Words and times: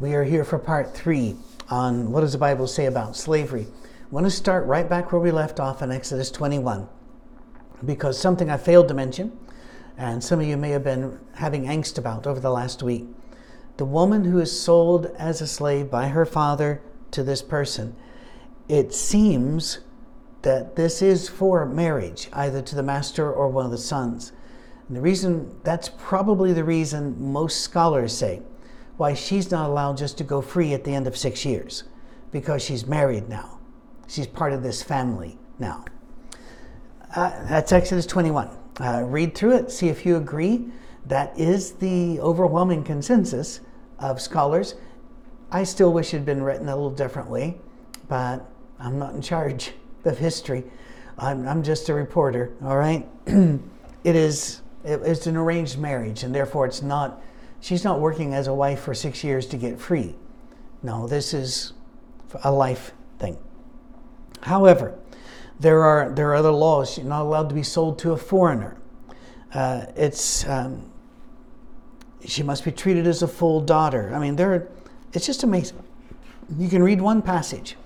We 0.00 0.14
are 0.14 0.24
here 0.24 0.44
for 0.44 0.58
part 0.58 0.94
three 0.94 1.36
on 1.68 2.10
what 2.10 2.22
does 2.22 2.32
the 2.32 2.38
Bible 2.38 2.66
say 2.66 2.86
about 2.86 3.14
slavery. 3.14 3.66
I 3.70 4.06
want 4.10 4.26
to 4.26 4.30
start 4.30 4.66
right 4.66 4.88
back 4.88 5.12
where 5.12 5.20
we 5.20 5.30
left 5.30 5.60
off 5.60 5.80
in 5.80 5.92
Exodus 5.92 6.30
21 6.30 6.88
because 7.84 8.18
something 8.18 8.50
I 8.50 8.56
failed 8.56 8.88
to 8.88 8.94
mention, 8.94 9.38
and 9.96 10.24
some 10.24 10.40
of 10.40 10.46
you 10.46 10.56
may 10.56 10.70
have 10.70 10.82
been 10.82 11.20
having 11.34 11.66
angst 11.66 11.98
about 11.98 12.26
over 12.26 12.40
the 12.40 12.50
last 12.50 12.82
week. 12.82 13.06
The 13.76 13.84
woman 13.84 14.24
who 14.24 14.40
is 14.40 14.60
sold 14.60 15.06
as 15.18 15.40
a 15.40 15.46
slave 15.46 15.90
by 15.90 16.08
her 16.08 16.26
father 16.26 16.80
to 17.12 17.22
this 17.22 17.42
person, 17.42 17.94
it 18.68 18.92
seems 18.92 19.80
that 20.40 20.74
this 20.74 21.00
is 21.00 21.28
for 21.28 21.64
marriage, 21.64 22.28
either 22.32 22.60
to 22.62 22.74
the 22.74 22.82
master 22.82 23.32
or 23.32 23.48
one 23.48 23.66
of 23.66 23.70
the 23.70 23.78
sons. 23.78 24.32
And 24.88 24.96
the 24.96 25.00
reason, 25.00 25.60
that's 25.62 25.88
probably 25.88 26.52
the 26.52 26.64
reason 26.64 27.14
most 27.32 27.60
scholars 27.60 28.16
say 28.16 28.42
why 28.96 29.14
she's 29.14 29.50
not 29.50 29.68
allowed 29.68 29.96
just 29.96 30.18
to 30.18 30.24
go 30.24 30.40
free 30.40 30.74
at 30.74 30.84
the 30.84 30.94
end 30.94 31.06
of 31.06 31.16
six 31.16 31.44
years, 31.44 31.84
because 32.30 32.62
she's 32.62 32.86
married 32.86 33.28
now. 33.28 33.58
She's 34.08 34.26
part 34.26 34.52
of 34.52 34.62
this 34.62 34.82
family 34.82 35.38
now. 35.58 35.84
Uh, 37.14 37.30
that's 37.46 37.72
Exodus 37.72 38.06
21. 38.06 38.50
Uh, 38.80 39.02
read 39.06 39.34
through 39.34 39.56
it, 39.56 39.70
see 39.70 39.88
if 39.88 40.06
you 40.06 40.16
agree. 40.16 40.66
That 41.06 41.38
is 41.38 41.72
the 41.72 42.20
overwhelming 42.20 42.84
consensus 42.84 43.60
of 43.98 44.20
scholars. 44.20 44.74
I 45.50 45.64
still 45.64 45.92
wish 45.92 46.14
it 46.14 46.18
had 46.18 46.26
been 46.26 46.42
written 46.42 46.68
a 46.68 46.74
little 46.74 46.90
differently, 46.90 47.60
but 48.08 48.46
I'm 48.78 48.98
not 48.98 49.14
in 49.14 49.20
charge 49.20 49.72
of 50.04 50.18
history. 50.18 50.64
I'm, 51.18 51.46
I'm 51.46 51.62
just 51.62 51.88
a 51.88 51.94
reporter, 51.94 52.54
all 52.64 52.76
right? 52.76 53.06
it 53.26 54.16
is 54.16 54.62
it's 54.84 55.26
an 55.26 55.36
arranged 55.36 55.78
marriage, 55.78 56.24
and 56.24 56.34
therefore 56.34 56.66
it's 56.66 56.82
not, 56.82 57.22
she's 57.62 57.84
not 57.84 58.00
working 58.00 58.34
as 58.34 58.48
a 58.48 58.52
wife 58.52 58.80
for 58.80 58.92
six 58.92 59.24
years 59.24 59.46
to 59.46 59.56
get 59.56 59.80
free. 59.80 60.14
No, 60.82 61.06
this 61.06 61.32
is 61.32 61.72
a 62.44 62.52
life 62.52 62.92
thing. 63.18 63.38
However, 64.42 64.98
there 65.60 65.82
are, 65.82 66.10
there 66.10 66.28
are 66.30 66.34
other 66.34 66.50
laws. 66.50 66.98
You're 66.98 67.06
not 67.06 67.22
allowed 67.22 67.48
to 67.48 67.54
be 67.54 67.62
sold 67.62 67.98
to 68.00 68.12
a 68.12 68.16
foreigner. 68.16 68.76
Uh, 69.54 69.86
it's, 69.96 70.46
um, 70.48 70.90
she 72.26 72.42
must 72.42 72.64
be 72.64 72.72
treated 72.72 73.06
as 73.06 73.22
a 73.22 73.28
full 73.28 73.60
daughter. 73.60 74.12
I 74.12 74.18
mean, 74.18 74.34
there, 74.34 74.68
it's 75.12 75.24
just 75.24 75.44
amazing. 75.44 75.82
You 76.58 76.68
can 76.68 76.82
read 76.82 77.00
one 77.00 77.22
passage 77.22 77.76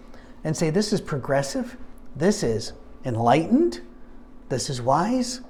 and 0.42 0.56
say, 0.56 0.70
this 0.70 0.92
is 0.92 1.00
progressive, 1.00 1.76
this 2.14 2.42
is 2.42 2.72
enlightened, 3.04 3.82
this 4.48 4.70
is 4.70 4.80
wise, 4.80 5.42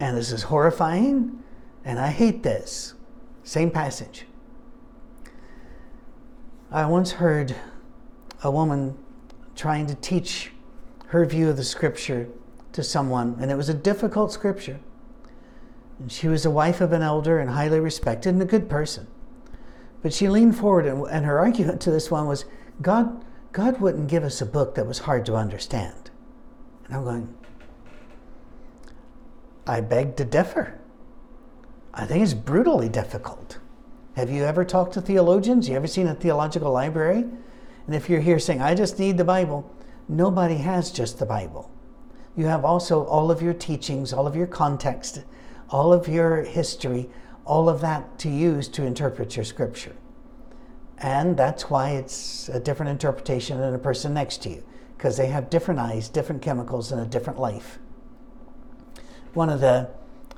and 0.00 0.16
this 0.16 0.32
is 0.32 0.44
horrifying, 0.44 1.42
and 1.84 2.00
I 2.00 2.08
hate 2.08 2.42
this. 2.42 2.95
Same 3.46 3.70
passage. 3.70 4.26
I 6.72 6.84
once 6.84 7.12
heard 7.12 7.54
a 8.42 8.50
woman 8.50 8.98
trying 9.54 9.86
to 9.86 9.94
teach 9.94 10.50
her 11.06 11.24
view 11.24 11.48
of 11.48 11.56
the 11.56 11.62
scripture 11.62 12.28
to 12.72 12.82
someone, 12.82 13.36
and 13.40 13.52
it 13.52 13.56
was 13.56 13.68
a 13.68 13.74
difficult 13.74 14.32
scripture. 14.32 14.80
And 16.00 16.10
she 16.10 16.26
was 16.26 16.42
the 16.42 16.50
wife 16.50 16.80
of 16.80 16.92
an 16.92 17.02
elder 17.02 17.38
and 17.38 17.50
highly 17.50 17.78
respected 17.78 18.30
and 18.30 18.42
a 18.42 18.46
good 18.46 18.68
person. 18.68 19.06
But 20.02 20.12
she 20.12 20.28
leaned 20.28 20.58
forward, 20.58 20.84
and, 20.84 21.06
and 21.06 21.24
her 21.24 21.38
argument 21.38 21.80
to 21.82 21.92
this 21.92 22.10
one 22.10 22.26
was 22.26 22.46
God, 22.82 23.24
God 23.52 23.80
wouldn't 23.80 24.08
give 24.08 24.24
us 24.24 24.42
a 24.42 24.46
book 24.46 24.74
that 24.74 24.88
was 24.88 24.98
hard 24.98 25.24
to 25.26 25.36
understand. 25.36 26.10
And 26.86 26.96
I'm 26.96 27.04
going, 27.04 27.34
I 29.68 29.82
beg 29.82 30.16
to 30.16 30.24
differ. 30.24 30.80
I 31.96 32.04
think 32.04 32.22
it's 32.22 32.34
brutally 32.34 32.88
difficult. 32.88 33.58
Have 34.14 34.30
you 34.30 34.44
ever 34.44 34.64
talked 34.64 34.94
to 34.94 35.00
theologians? 35.00 35.68
You 35.68 35.76
ever 35.76 35.86
seen 35.86 36.06
a 36.06 36.14
theological 36.14 36.70
library? 36.70 37.24
And 37.86 37.94
if 37.94 38.08
you're 38.08 38.20
here 38.20 38.38
saying, 38.38 38.60
I 38.60 38.74
just 38.74 38.98
need 38.98 39.16
the 39.16 39.24
Bible, 39.24 39.68
nobody 40.08 40.58
has 40.58 40.92
just 40.92 41.18
the 41.18 41.26
Bible. 41.26 41.70
You 42.36 42.46
have 42.46 42.64
also 42.64 43.04
all 43.04 43.30
of 43.30 43.40
your 43.40 43.54
teachings, 43.54 44.12
all 44.12 44.26
of 44.26 44.36
your 44.36 44.46
context, 44.46 45.24
all 45.70 45.92
of 45.92 46.06
your 46.06 46.44
history, 46.44 47.08
all 47.46 47.68
of 47.68 47.80
that 47.80 48.18
to 48.20 48.28
use 48.28 48.68
to 48.68 48.84
interpret 48.84 49.34
your 49.34 49.44
scripture. 49.44 49.96
And 50.98 51.36
that's 51.36 51.70
why 51.70 51.90
it's 51.90 52.48
a 52.50 52.60
different 52.60 52.90
interpretation 52.90 53.58
than 53.58 53.74
a 53.74 53.78
person 53.78 54.14
next 54.14 54.42
to 54.42 54.50
you, 54.50 54.62
because 54.96 55.16
they 55.16 55.28
have 55.28 55.50
different 55.50 55.80
eyes, 55.80 56.08
different 56.08 56.42
chemicals, 56.42 56.92
and 56.92 57.00
a 57.00 57.06
different 57.06 57.40
life 57.40 57.78
one 59.36 59.50
of 59.50 59.60
the 59.60 59.88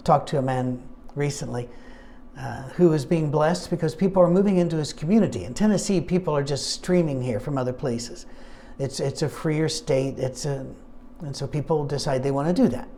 talked 0.02 0.28
to 0.28 0.38
a 0.38 0.42
man 0.42 0.82
recently 1.18 1.68
uh, 2.38 2.62
who 2.76 2.90
was 2.90 3.04
being 3.04 3.30
blessed 3.30 3.68
because 3.68 3.94
people 3.94 4.22
are 4.22 4.30
moving 4.30 4.58
into 4.58 4.76
his 4.76 4.92
community. 4.92 5.44
In 5.44 5.54
Tennessee, 5.54 6.00
people 6.00 6.34
are 6.34 6.42
just 6.42 6.70
streaming 6.70 7.20
here 7.20 7.40
from 7.40 7.58
other 7.58 7.72
places. 7.72 8.26
It's 8.78 9.00
it's 9.00 9.22
a 9.22 9.28
freer 9.28 9.68
state. 9.68 10.18
It's 10.18 10.46
a 10.46 10.64
and 11.20 11.36
so 11.36 11.48
people 11.48 11.84
decide 11.84 12.22
they 12.22 12.30
want 12.30 12.54
to 12.54 12.62
do 12.62 12.68
that. 12.68 12.88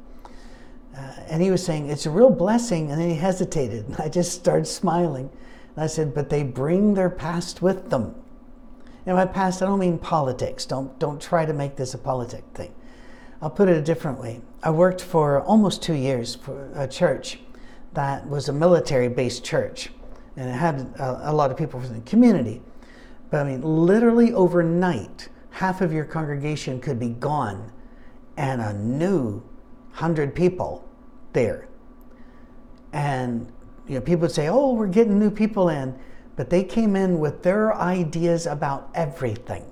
Uh, 0.95 1.13
and 1.29 1.43
he 1.43 1.51
was 1.51 1.65
saying 1.65 1.89
it's 1.89 2.05
a 2.05 2.11
real 2.11 2.29
blessing, 2.29 2.91
and 2.91 3.01
then 3.01 3.09
he 3.09 3.17
hesitated. 3.17 3.87
And 3.87 3.97
I 3.99 4.09
just 4.11 4.33
started 4.33 4.67
smiling. 4.67 5.31
And 5.75 5.85
I 5.85 5.87
said, 5.87 6.15
but 6.15 6.29
they 6.29 6.43
bring 6.43 6.93
their 6.93 7.09
past 7.09 7.63
with 7.63 7.89
them. 7.89 8.15
And 9.07 9.17
by 9.17 9.25
past, 9.25 9.63
I 9.63 9.67
don't 9.67 9.79
mean 9.79 9.99
politics. 9.99 10.67
Don't 10.67 10.99
don't 10.99 11.21
try 11.21 11.47
to 11.47 11.55
make 11.55 11.77
this 11.77 11.95
a 11.95 11.99
politic 11.99 12.45
thing. 12.53 12.75
I'll 13.41 13.49
put 13.49 13.71
it 13.71 13.77
a 13.79 13.83
different 13.83 14.21
way. 14.21 14.43
I 14.63 14.69
worked 14.69 15.01
for 15.01 15.41
almost 15.41 15.83
two 15.83 15.95
years 15.95 16.35
for 16.35 16.71
a 16.75 16.87
church 16.87 17.39
that 17.93 18.29
was 18.29 18.49
a 18.49 18.53
military 18.53 19.09
based 19.09 19.45
church 19.45 19.91
and 20.37 20.49
it 20.49 20.53
had 20.53 20.81
a, 20.99 21.31
a, 21.31 21.33
lot 21.33 21.51
of 21.51 21.57
people 21.57 21.81
from 21.81 21.95
the 21.95 22.01
community. 22.01 22.63
But 23.31 23.41
I 23.41 23.45
mean, 23.45 23.63
literally 23.63 24.33
overnight, 24.33 25.29
half 25.51 25.81
of 25.81 25.93
your 25.93 26.05
congregation 26.05 26.81
could 26.81 26.99
be 26.99 27.11
gone 27.11 27.73
and 28.37 28.61
a 28.61 28.73
new 28.73 29.43
hundred 29.93 30.35
people 30.35 30.89
there. 31.33 31.69
And 32.93 33.53
you 33.87 33.97
know, 33.97 34.01
people 34.01 34.23
would 34.23 34.33
say, 34.33 34.49
"Oh, 34.49 34.73
we're 34.73 34.87
getting 34.87 35.19
new 35.19 35.31
people 35.31 35.69
in," 35.69 35.97
but 36.37 36.49
they 36.49 36.65
came 36.65 36.97
in 36.97 37.19
with 37.19 37.43
their 37.43 37.75
ideas 37.77 38.47
about 38.47 38.89
everything. 38.95 39.65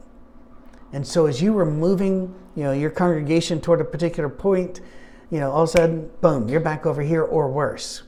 And 0.92 1.06
so 1.06 1.26
as 1.26 1.40
you 1.40 1.52
were 1.52 1.66
moving, 1.66 2.34
you 2.54 2.64
know, 2.64 2.72
your 2.72 2.90
congregation 2.90 3.60
toward 3.60 3.80
a 3.80 3.84
particular 3.84 4.28
point, 4.28 4.80
you 5.30 5.38
know, 5.40 5.50
all 5.50 5.62
of 5.62 5.68
a 5.68 5.72
sudden, 5.72 6.10
boom, 6.20 6.48
you're 6.48 6.60
back 6.60 6.86
over 6.86 7.02
here 7.02 7.22
or 7.22 7.48
worse. 7.48 8.02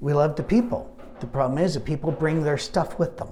We 0.00 0.12
love 0.12 0.36
the 0.36 0.42
people. 0.42 0.94
The 1.20 1.26
problem 1.26 1.58
is 1.58 1.74
that 1.74 1.84
people 1.84 2.12
bring 2.12 2.42
their 2.42 2.58
stuff 2.58 2.98
with 2.98 3.16
them. 3.16 3.28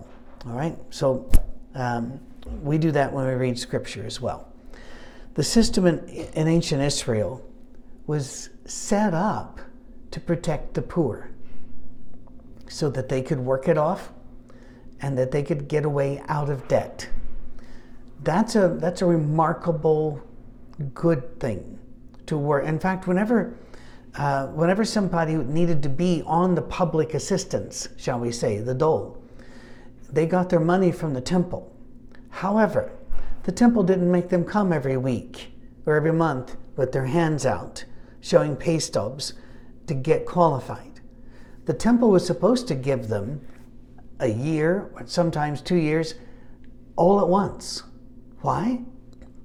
All 0.46 0.52
right? 0.52 0.76
So 0.90 1.30
um, 1.74 2.20
we 2.62 2.78
do 2.78 2.90
that 2.92 3.12
when 3.12 3.26
we 3.26 3.34
read 3.34 3.58
scripture 3.58 4.04
as 4.04 4.20
well. 4.20 4.52
The 5.34 5.44
system 5.44 5.86
in, 5.86 6.06
in 6.08 6.48
ancient 6.48 6.82
Israel 6.82 7.44
was 8.06 8.50
set 8.64 9.14
up 9.14 9.60
to 10.10 10.20
protect 10.20 10.74
the 10.74 10.82
poor 10.82 11.30
so 12.68 12.90
that 12.90 13.08
they 13.08 13.22
could 13.22 13.38
work 13.38 13.68
it 13.68 13.78
off 13.78 14.12
and 15.00 15.16
that 15.18 15.30
they 15.30 15.42
could 15.42 15.68
get 15.68 15.84
away 15.84 16.22
out 16.28 16.48
of 16.48 16.66
debt 16.68 17.08
that's 18.22 18.56
a 18.56 18.76
that's 18.80 19.02
a 19.02 19.06
remarkable 19.06 20.20
good 20.94 21.38
thing 21.40 21.78
to 22.26 22.36
work. 22.36 22.64
In 22.64 22.78
fact, 22.78 23.06
whenever 23.06 23.54
uh, 24.16 24.46
whenever 24.48 24.84
somebody 24.84 25.34
needed 25.34 25.82
to 25.82 25.88
be 25.88 26.22
on 26.26 26.54
the 26.54 26.62
public 26.62 27.14
assistance, 27.14 27.88
shall 27.96 28.18
we 28.18 28.32
say, 28.32 28.58
the 28.58 28.74
dole, 28.74 29.22
they 30.10 30.26
got 30.26 30.48
their 30.48 30.60
money 30.60 30.90
from 30.90 31.12
the 31.12 31.20
temple. 31.20 31.74
However, 32.30 32.92
the 33.42 33.52
temple 33.52 33.82
didn't 33.82 34.10
make 34.10 34.28
them 34.28 34.44
come 34.44 34.72
every 34.72 34.96
week 34.96 35.52
or 35.84 35.94
every 35.94 36.12
month 36.12 36.56
with 36.76 36.92
their 36.92 37.06
hands 37.06 37.44
out, 37.44 37.84
showing 38.20 38.56
pay 38.56 38.78
stubs 38.78 39.34
to 39.86 39.94
get 39.94 40.26
qualified. 40.26 41.00
The 41.66 41.74
temple 41.74 42.10
was 42.10 42.26
supposed 42.26 42.68
to 42.68 42.74
give 42.74 43.08
them 43.08 43.40
a 44.20 44.28
year, 44.28 44.90
or 44.94 45.06
sometimes 45.06 45.60
two 45.60 45.76
years, 45.76 46.14
all 46.96 47.20
at 47.20 47.28
once. 47.28 47.82
Why? 48.40 48.82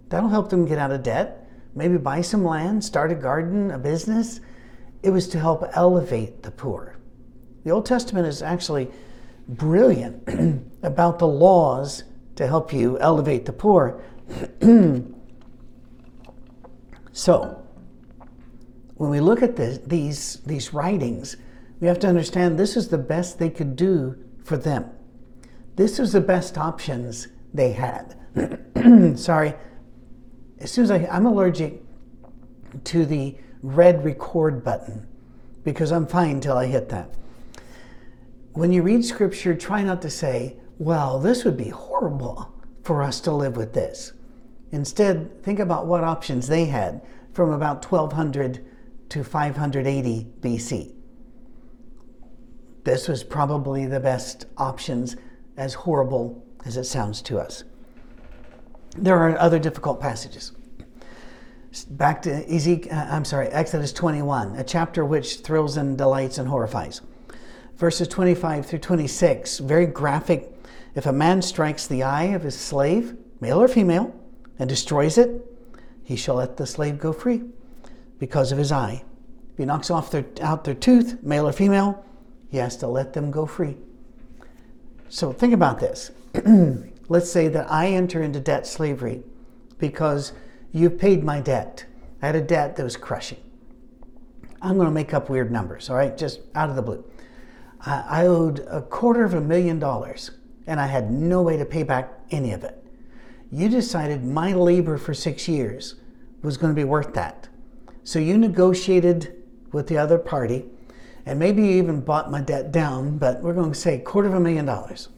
That'll 0.09 0.29
help 0.29 0.49
them 0.49 0.65
get 0.65 0.77
out 0.77 0.91
of 0.91 1.03
debt, 1.03 1.49
maybe 1.75 1.97
buy 1.97 2.21
some 2.21 2.43
land, 2.45 2.83
start 2.83 3.11
a 3.11 3.15
garden, 3.15 3.71
a 3.71 3.77
business. 3.77 4.39
It 5.03 5.09
was 5.09 5.27
to 5.29 5.39
help 5.39 5.63
elevate 5.73 6.43
the 6.43 6.51
poor. 6.51 6.97
The 7.63 7.71
Old 7.71 7.85
Testament 7.85 8.27
is 8.27 8.41
actually 8.41 8.89
brilliant 9.47 10.63
about 10.83 11.19
the 11.19 11.27
laws 11.27 12.03
to 12.35 12.47
help 12.47 12.73
you 12.73 12.97
elevate 12.99 13.45
the 13.45 13.53
poor. 13.53 14.03
so, 17.11 17.63
when 18.95 19.09
we 19.09 19.19
look 19.19 19.41
at 19.41 19.55
this, 19.55 19.79
these, 19.79 20.37
these 20.45 20.73
writings, 20.73 21.37
we 21.79 21.87
have 21.87 21.99
to 21.99 22.07
understand 22.07 22.57
this 22.57 22.77
is 22.77 22.87
the 22.87 22.97
best 22.97 23.39
they 23.39 23.49
could 23.49 23.75
do 23.75 24.15
for 24.43 24.57
them. 24.57 24.89
This 25.75 25.97
was 25.97 26.13
the 26.13 26.21
best 26.21 26.57
options 26.57 27.27
they 27.53 27.71
had. 27.71 28.15
sorry, 29.15 29.53
as 30.59 30.71
soon 30.71 30.83
as 30.83 30.91
I, 30.91 31.07
I'm 31.11 31.25
allergic 31.25 31.81
to 32.85 33.05
the 33.05 33.35
red 33.61 34.03
record 34.03 34.63
button 34.63 35.07
because 35.63 35.91
I'm 35.91 36.07
fine 36.07 36.39
till 36.39 36.57
I 36.57 36.65
hit 36.65 36.89
that. 36.89 37.09
When 38.53 38.73
you 38.73 38.81
read 38.81 39.05
scripture, 39.05 39.55
try 39.55 39.83
not 39.83 40.01
to 40.01 40.09
say, 40.09 40.57
well, 40.77 41.19
this 41.19 41.45
would 41.45 41.57
be 41.57 41.69
horrible 41.69 42.53
for 42.83 43.03
us 43.03 43.21
to 43.21 43.31
live 43.31 43.55
with 43.55 43.73
this. 43.73 44.13
Instead, 44.71 45.43
think 45.43 45.59
about 45.59 45.85
what 45.85 46.03
options 46.03 46.47
they 46.47 46.65
had 46.65 47.01
from 47.33 47.51
about 47.51 47.85
1200 47.85 48.65
to 49.09 49.23
580 49.23 50.27
BC. 50.39 50.93
This 52.83 53.07
was 53.07 53.23
probably 53.23 53.85
the 53.85 53.99
best 53.99 54.47
options, 54.57 55.15
as 55.57 55.73
horrible 55.73 56.43
as 56.65 56.77
it 56.77 56.85
sounds 56.85 57.21
to 57.23 57.39
us. 57.39 57.63
There 58.97 59.17
are 59.17 59.37
other 59.37 59.59
difficult 59.59 60.01
passages. 60.01 60.53
Back 61.89 62.21
to 62.23 62.53
Ezekiel, 62.53 62.93
uh, 62.93 63.07
I'm 63.09 63.23
sorry, 63.23 63.47
Exodus 63.47 63.93
21, 63.93 64.57
a 64.57 64.63
chapter 64.63 65.05
which 65.05 65.37
thrills 65.37 65.77
and 65.77 65.97
delights 65.97 66.37
and 66.37 66.49
horrifies. 66.49 66.99
Verses 67.77 68.09
25 68.09 68.65
through 68.65 68.79
26, 68.79 69.59
very 69.59 69.85
graphic. 69.85 70.51
If 70.95 71.05
a 71.05 71.13
man 71.13 71.41
strikes 71.41 71.87
the 71.87 72.03
eye 72.03 72.25
of 72.25 72.43
his 72.43 72.59
slave, 72.59 73.15
male 73.39 73.61
or 73.61 73.69
female, 73.69 74.13
and 74.59 74.67
destroys 74.67 75.17
it, 75.17 75.45
he 76.03 76.17
shall 76.17 76.35
let 76.35 76.57
the 76.57 76.67
slave 76.67 76.99
go 76.99 77.13
free 77.13 77.43
because 78.19 78.51
of 78.51 78.57
his 78.57 78.73
eye. 78.73 79.03
If 79.53 79.57
he 79.57 79.63
knocks 79.63 79.89
off 79.89 80.11
their, 80.11 80.25
out 80.41 80.65
their 80.65 80.75
tooth, 80.75 81.23
male 81.23 81.47
or 81.47 81.53
female, 81.53 82.03
he 82.49 82.57
has 82.57 82.75
to 82.77 82.87
let 82.87 83.13
them 83.13 83.31
go 83.31 83.45
free. 83.45 83.77
So 85.07 85.31
think 85.31 85.53
about 85.53 85.79
this. 85.79 86.11
Let's 87.07 87.31
say 87.31 87.47
that 87.47 87.71
I 87.71 87.87
enter 87.87 88.21
into 88.21 88.41
debt 88.41 88.67
slavery 88.67 89.23
because 89.77 90.33
you've 90.71 90.97
paid 90.97 91.23
my 91.23 91.39
debt. 91.39 91.85
I 92.21 92.27
had 92.27 92.35
a 92.35 92.41
debt 92.41 92.75
that 92.75 92.83
was 92.83 92.97
crushing. 92.97 93.39
I'm 94.61 94.75
going 94.75 94.87
to 94.87 94.93
make 94.93 95.13
up 95.13 95.29
weird 95.29 95.51
numbers, 95.51 95.89
all 95.89 95.95
right, 95.95 96.15
just 96.15 96.41
out 96.53 96.69
of 96.69 96.75
the 96.75 96.81
blue. 96.81 97.03
I 97.83 98.27
owed 98.27 98.59
a 98.69 98.81
quarter 98.81 99.23
of 99.23 99.33
a 99.33 99.41
million 99.41 99.79
dollars 99.79 100.31
and 100.67 100.79
I 100.79 100.85
had 100.85 101.09
no 101.09 101.41
way 101.41 101.57
to 101.57 101.65
pay 101.65 101.81
back 101.81 102.11
any 102.29 102.51
of 102.51 102.63
it. 102.63 102.77
You 103.51 103.69
decided 103.69 104.23
my 104.23 104.53
labor 104.53 104.99
for 104.99 105.15
six 105.15 105.47
years 105.47 105.95
was 106.43 106.57
going 106.57 106.71
to 106.71 106.79
be 106.79 106.83
worth 106.83 107.13
that. 107.15 107.49
So 108.03 108.19
you 108.19 108.37
negotiated 108.37 109.35
with 109.71 109.87
the 109.87 109.97
other 109.97 110.19
party 110.19 110.65
and 111.25 111.39
maybe 111.39 111.63
you 111.63 111.71
even 111.77 112.01
bought 112.01 112.29
my 112.29 112.41
debt 112.41 112.71
down, 112.71 113.17
but 113.17 113.41
we're 113.41 113.53
going 113.53 113.71
to 113.71 113.79
say 113.79 113.97
quarter 113.97 114.27
of 114.27 114.35
a 114.35 114.39
million 114.39 114.65
dollars. 114.65 115.09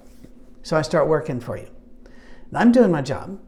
So 0.62 0.78
I 0.78 0.82
start 0.82 1.08
working 1.08 1.42
for 1.42 1.58
you. 1.58 1.68
And 2.50 2.58
I'm 2.58 2.72
doing 2.72 2.92
my 2.92 3.02
job, 3.02 3.40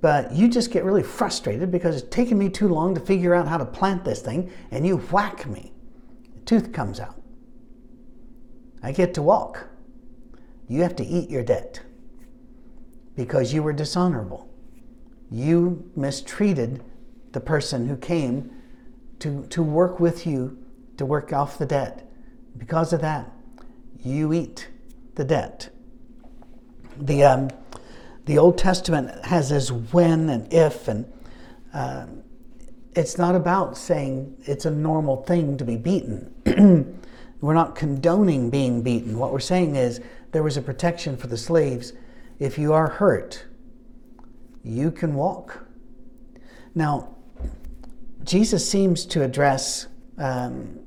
but 0.00 0.32
you 0.32 0.48
just 0.48 0.70
get 0.70 0.84
really 0.84 1.02
frustrated 1.02 1.70
because 1.70 1.96
it's 1.96 2.14
taking 2.14 2.38
me 2.38 2.48
too 2.48 2.68
long 2.68 2.94
to 2.94 3.00
figure 3.00 3.34
out 3.34 3.48
how 3.48 3.58
to 3.58 3.64
plant 3.64 4.04
this 4.04 4.20
thing, 4.20 4.50
and 4.70 4.86
you 4.86 4.98
whack 4.98 5.46
me. 5.46 5.72
The 6.34 6.40
tooth 6.40 6.72
comes 6.72 7.00
out. 7.00 7.20
I 8.82 8.92
get 8.92 9.14
to 9.14 9.22
walk. 9.22 9.68
You 10.68 10.82
have 10.82 10.96
to 10.96 11.04
eat 11.04 11.30
your 11.30 11.42
debt 11.42 11.80
because 13.16 13.52
you 13.52 13.62
were 13.62 13.72
dishonorable. 13.72 14.48
You 15.30 15.90
mistreated 15.96 16.84
the 17.32 17.40
person 17.40 17.88
who 17.88 17.96
came 17.96 18.50
to, 19.20 19.46
to 19.46 19.62
work 19.62 19.98
with 19.98 20.26
you 20.26 20.58
to 20.98 21.06
work 21.06 21.32
off 21.32 21.58
the 21.58 21.66
debt. 21.66 22.08
Because 22.56 22.92
of 22.92 23.00
that, 23.00 23.30
you 24.02 24.32
eat 24.32 24.68
the 25.14 25.24
debt. 25.24 25.70
The, 26.98 27.24
um, 27.24 27.50
the 28.26 28.38
Old 28.38 28.58
Testament 28.58 29.24
has 29.24 29.48
this 29.50 29.70
when 29.70 30.28
and 30.28 30.52
if, 30.52 30.88
and 30.88 31.10
uh, 31.72 32.06
it's 32.94 33.18
not 33.18 33.36
about 33.36 33.76
saying 33.76 34.36
it's 34.44 34.64
a 34.64 34.70
normal 34.70 35.22
thing 35.22 35.56
to 35.58 35.64
be 35.64 35.76
beaten. 35.76 36.34
we're 37.40 37.54
not 37.54 37.76
condoning 37.76 38.50
being 38.50 38.82
beaten. 38.82 39.16
What 39.18 39.32
we're 39.32 39.38
saying 39.38 39.76
is 39.76 40.00
there 40.32 40.42
was 40.42 40.56
a 40.56 40.62
protection 40.62 41.16
for 41.16 41.28
the 41.28 41.36
slaves. 41.36 41.92
If 42.40 42.58
you 42.58 42.72
are 42.72 42.88
hurt, 42.88 43.44
you 44.64 44.90
can 44.90 45.14
walk. 45.14 45.64
Now, 46.74 47.16
Jesus 48.24 48.68
seems 48.68 49.06
to 49.06 49.22
address 49.22 49.86
um, 50.18 50.80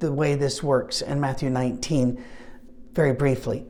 the 0.00 0.12
way 0.12 0.34
this 0.34 0.64
works 0.64 1.00
in 1.00 1.20
Matthew 1.20 1.48
19 1.48 2.22
very 2.92 3.12
briefly. 3.12 3.64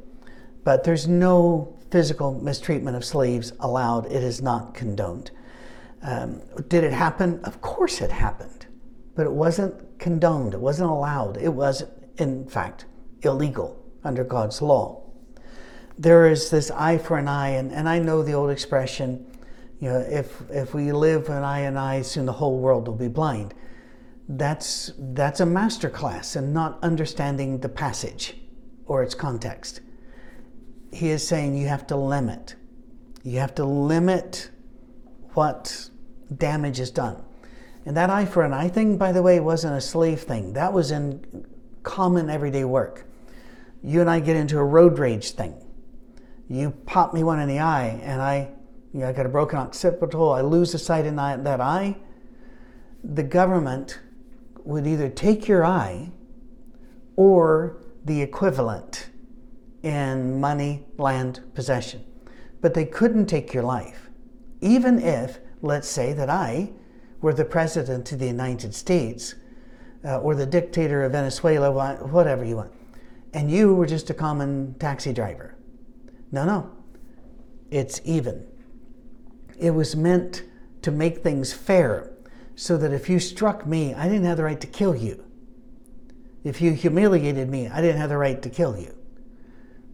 But 0.64 0.82
there's 0.84 1.06
no 1.06 1.76
physical 1.94 2.34
mistreatment 2.40 2.96
of 2.96 3.04
slaves 3.04 3.52
allowed, 3.60 4.04
it 4.06 4.24
is 4.24 4.42
not 4.42 4.74
condoned. 4.74 5.30
Um, 6.02 6.42
did 6.66 6.82
it 6.82 6.92
happen? 6.92 7.38
Of 7.44 7.60
course 7.60 8.00
it 8.00 8.10
happened, 8.10 8.66
but 9.14 9.26
it 9.26 9.32
wasn't 9.32 10.00
condoned, 10.00 10.54
it 10.54 10.60
wasn't 10.60 10.90
allowed, 10.90 11.36
it 11.36 11.50
was, 11.50 11.84
in 12.16 12.48
fact, 12.48 12.86
illegal 13.22 13.80
under 14.02 14.24
God's 14.24 14.60
law. 14.60 15.04
There 15.96 16.28
is 16.28 16.50
this 16.50 16.68
eye 16.72 16.98
for 16.98 17.16
an 17.16 17.28
eye, 17.28 17.50
and, 17.50 17.70
and 17.70 17.88
I 17.88 18.00
know 18.00 18.24
the 18.24 18.34
old 18.34 18.50
expression, 18.50 19.24
you 19.78 19.88
know, 19.88 20.00
if, 20.00 20.42
if 20.50 20.74
we 20.74 20.90
live 20.90 21.28
an 21.28 21.44
eye 21.44 21.60
and 21.60 21.78
eye, 21.78 22.02
soon 22.02 22.26
the 22.26 22.32
whole 22.32 22.58
world 22.58 22.88
will 22.88 22.96
be 22.96 23.06
blind 23.06 23.54
that's 24.26 24.90
that's 24.98 25.40
a 25.40 25.44
master 25.46 25.90
class 25.90 26.34
and 26.34 26.54
not 26.54 26.78
understanding 26.82 27.60
the 27.60 27.68
passage 27.68 28.36
or 28.86 29.02
its 29.02 29.14
context. 29.14 29.80
He 30.94 31.10
is 31.10 31.26
saying 31.26 31.56
you 31.56 31.66
have 31.66 31.88
to 31.88 31.96
limit. 31.96 32.54
You 33.24 33.40
have 33.40 33.56
to 33.56 33.64
limit 33.64 34.50
what 35.32 35.90
damage 36.36 36.78
is 36.78 36.92
done. 36.92 37.20
And 37.84 37.96
that 37.96 38.10
eye 38.10 38.24
for 38.24 38.44
an 38.44 38.52
eye 38.52 38.68
thing, 38.68 38.96
by 38.96 39.10
the 39.10 39.20
way, 39.20 39.40
wasn't 39.40 39.74
a 39.74 39.80
slave 39.80 40.20
thing. 40.20 40.52
That 40.52 40.72
was 40.72 40.92
in 40.92 41.46
common 41.82 42.30
everyday 42.30 42.64
work. 42.64 43.06
You 43.82 44.02
and 44.02 44.08
I 44.08 44.20
get 44.20 44.36
into 44.36 44.56
a 44.56 44.64
road 44.64 45.00
rage 45.00 45.32
thing. 45.32 45.56
You 46.48 46.70
pop 46.86 47.12
me 47.12 47.24
one 47.24 47.40
in 47.40 47.48
the 47.48 47.58
eye, 47.58 48.00
and 48.04 48.22
I, 48.22 48.50
you 48.92 49.00
know, 49.00 49.08
I 49.08 49.12
got 49.12 49.26
a 49.26 49.30
broken 49.30 49.58
occipital. 49.58 50.30
I 50.30 50.42
lose 50.42 50.70
the 50.70 50.78
sight 50.78 51.06
in 51.06 51.16
that 51.16 51.60
eye. 51.60 51.96
The 53.02 53.24
government 53.24 53.98
would 54.62 54.86
either 54.86 55.08
take 55.08 55.48
your 55.48 55.64
eye 55.64 56.12
or 57.16 57.78
the 58.04 58.22
equivalent 58.22 59.08
in 59.84 60.40
money, 60.40 60.82
land, 60.96 61.40
possession. 61.54 62.02
But 62.62 62.72
they 62.72 62.86
couldn't 62.86 63.26
take 63.26 63.52
your 63.52 63.62
life. 63.62 64.08
Even 64.62 64.98
if, 64.98 65.38
let's 65.60 65.86
say, 65.86 66.14
that 66.14 66.30
I 66.30 66.72
were 67.20 67.34
the 67.34 67.44
president 67.44 68.10
of 68.10 68.18
the 68.18 68.26
United 68.26 68.74
States 68.74 69.34
uh, 70.04 70.20
or 70.20 70.34
the 70.34 70.46
dictator 70.46 71.04
of 71.04 71.12
Venezuela, 71.12 71.70
whatever 71.70 72.44
you 72.44 72.56
want, 72.56 72.72
and 73.34 73.50
you 73.50 73.74
were 73.74 73.86
just 73.86 74.08
a 74.08 74.14
common 74.14 74.74
taxi 74.78 75.12
driver. 75.12 75.54
No, 76.32 76.46
no. 76.46 76.70
It's 77.70 78.00
even. 78.04 78.46
It 79.58 79.72
was 79.72 79.94
meant 79.94 80.44
to 80.82 80.90
make 80.90 81.18
things 81.18 81.52
fair 81.52 82.10
so 82.56 82.78
that 82.78 82.92
if 82.92 83.10
you 83.10 83.20
struck 83.20 83.66
me, 83.66 83.92
I 83.92 84.08
didn't 84.08 84.24
have 84.24 84.38
the 84.38 84.44
right 84.44 84.60
to 84.60 84.66
kill 84.66 84.96
you. 84.96 85.24
If 86.42 86.62
you 86.62 86.72
humiliated 86.72 87.48
me, 87.48 87.68
I 87.68 87.80
didn't 87.82 88.00
have 88.00 88.10
the 88.10 88.16
right 88.16 88.40
to 88.40 88.48
kill 88.48 88.78
you. 88.78 88.94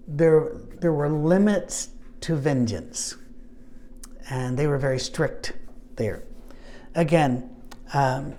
There, 0.09 0.53
there 0.81 0.93
were 0.93 1.09
limits 1.09 1.91
to 2.23 2.37
vengeance, 2.37 3.17
and 4.29 4.59
they 4.59 4.67
were 4.67 4.79
very 4.79 4.99
strict 4.99 5.53
there. 5.97 6.25
Again, 6.95 7.49
um, 7.95 8.35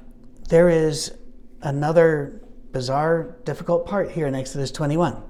there 0.49 0.69
is 0.69 1.13
another 1.61 2.41
bizarre, 2.71 3.35
difficult 3.45 3.85
part 3.85 4.11
here 4.11 4.27
in 4.27 4.35
Exodus 4.35 4.71
21. 4.71 5.21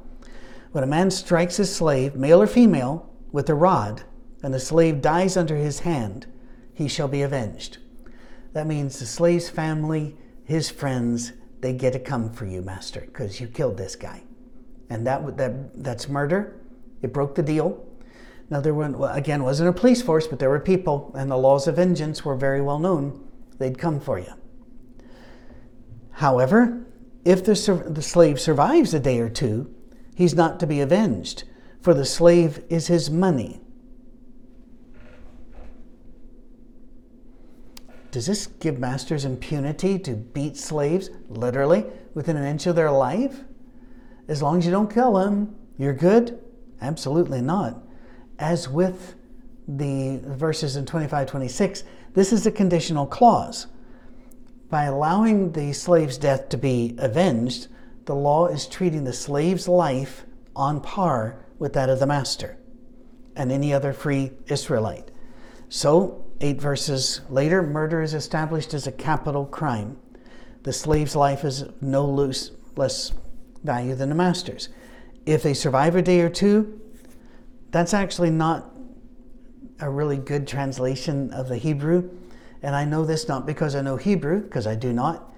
When 0.72 0.84
a 0.84 0.88
man 0.88 1.12
strikes 1.12 1.58
his 1.58 1.74
slave, 1.74 2.16
male 2.16 2.42
or 2.42 2.48
female, 2.48 3.10
with 3.32 3.50
a 3.50 3.56
rod, 3.56 4.04
and 4.44 4.54
the 4.54 4.60
slave 4.60 5.02
dies 5.02 5.38
under 5.38 5.56
his 5.56 5.80
hand, 5.80 6.28
he 6.74 6.88
shall 6.88 7.08
be 7.08 7.22
avenged. 7.22 7.78
That 8.54 8.68
means 8.68 9.00
the 9.00 9.06
slave's 9.06 9.50
family, 9.50 10.18
his 10.44 10.70
friends, 10.70 11.34
they 11.60 11.74
get 11.74 11.94
to 11.94 12.00
come 12.00 12.32
for 12.34 12.46
you, 12.46 12.62
master, 12.62 13.02
because 13.02 13.40
you 13.40 13.48
killed 13.48 13.78
this 13.78 13.96
guy. 13.96 14.24
And 14.92 15.08
that, 15.08 15.38
that 15.38 15.84
that's 15.84 16.08
murder. 16.08 16.60
It 17.02 17.14
broke 17.14 17.36
the 17.36 17.42
deal. 17.42 17.84
Now, 18.50 18.60
there 18.60 18.74
were, 18.74 19.10
again, 19.12 19.44
wasn't 19.44 19.70
a 19.70 19.74
police 19.74 20.02
force, 20.02 20.28
but 20.28 20.38
there 20.38 20.50
were 20.50 20.60
people, 20.60 21.12
and 21.16 21.32
the 21.32 21.38
laws 21.38 21.68
of 21.68 21.78
vengeance 21.78 22.26
were 22.26 22.36
very 22.36 22.62
well 22.62 22.80
known. 22.80 23.28
They'd 23.58 23.78
come 23.78 24.00
for 24.00 24.20
you. 24.20 24.34
However, 26.12 26.86
if 27.24 27.44
the, 27.46 27.54
the 27.88 28.02
slave 28.02 28.40
survives 28.40 28.94
a 28.94 29.00
day 29.00 29.20
or 29.20 29.30
two, 29.30 29.74
he's 30.16 30.36
not 30.36 30.60
to 30.60 30.68
be 30.68 30.82
avenged, 30.82 31.46
for 31.82 31.94
the 31.94 32.06
slave 32.06 32.62
is 32.70 32.88
his 32.88 33.10
money 33.10 33.62
Does 38.12 38.26
this 38.26 38.48
give 38.48 38.78
masters 38.78 39.24
impunity 39.24 39.98
to 40.00 40.16
beat 40.16 40.58
slaves, 40.58 41.10
literally, 41.30 41.86
within 42.14 42.36
an 42.36 42.44
inch 42.44 42.68
of 42.68 42.76
their 42.76 42.92
life? 42.92 43.46
As 44.28 44.42
long 44.42 44.60
as 44.60 44.66
you 44.66 44.72
don't 44.72 44.92
kill 44.92 45.14
them, 45.14 45.56
you're 45.78 45.94
good? 45.94 46.40
Absolutely 46.82 47.42
not. 47.42 47.82
As 48.40 48.70
with 48.70 49.16
the 49.68 50.20
verses 50.24 50.76
in 50.76 50.86
25 50.86 51.28
26, 51.28 51.84
this 52.14 52.34
is 52.34 52.46
a 52.46 52.52
conditional 52.52 53.06
clause. 53.06 53.68
By 54.70 54.86
allowing 54.86 55.52
the 55.52 55.74
slave's 55.74 56.18
death 56.18 56.50
to 56.50 56.58
be 56.58 56.96
avenged, 56.98 57.68
the 58.06 58.16
law 58.16 58.48
is 58.48 58.68
treating 58.68 59.04
the 59.04 59.14
slave's 59.14 59.68
life 59.68 60.26
on 60.56 60.82
par 60.82 61.46
with 61.60 61.74
that 61.74 61.90
of 61.90 62.00
the 62.00 62.08
master 62.08 62.58
and 63.36 63.52
any 63.52 63.74
other 63.74 63.94
free 63.94 64.32
Israelite. 64.48 65.12
So, 65.70 66.26
eight 66.42 66.60
verses 66.60 67.22
later, 67.30 67.62
murder 67.62 68.02
is 68.02 68.14
established 68.14 68.74
as 68.74 68.88
a 68.88 68.92
capital 68.92 69.46
crime. 69.46 69.98
The 70.64 70.74
slave's 70.74 71.16
life 71.16 71.46
is 71.46 71.66
no 71.80 72.06
loose, 72.06 72.52
less 72.76 73.14
value 73.64 73.96
than 73.96 74.10
the 74.10 74.16
master's. 74.16 74.70
If 75.26 75.44
they 75.44 75.54
survive 75.54 75.96
a 75.96 76.02
day 76.02 76.22
or 76.22 76.30
two, 76.30 76.82
that's 77.72 77.94
actually 77.94 78.32
not 78.32 78.70
a 79.80 79.90
really 79.90 80.18
good 80.18 80.48
translation 80.48 81.32
of 81.32 81.48
the 81.48 81.58
Hebrew. 81.58 82.10
And 82.62 82.76
I 82.76 82.86
know 82.86 83.06
this 83.06 83.28
not 83.28 83.46
because 83.46 83.76
I 83.76 83.82
know 83.82 83.98
Hebrew, 83.98 84.42
because 84.42 84.68
I 84.68 84.76
do 84.76 84.94
not, 84.94 85.34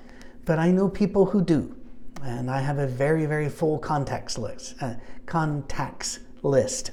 but 0.46 0.60
I 0.60 0.72
know 0.72 0.90
people 0.90 1.26
who 1.26 1.42
do. 1.42 1.76
And 2.22 2.50
I 2.50 2.62
have 2.62 2.80
a 2.80 2.88
very, 2.88 3.26
very 3.26 3.50
full 3.50 3.80
contacts 3.80 4.38
list, 4.38 4.76
uh, 4.82 4.96
contacts 5.26 6.20
list. 6.42 6.92